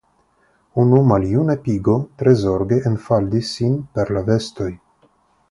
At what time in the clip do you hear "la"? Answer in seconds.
4.19-4.27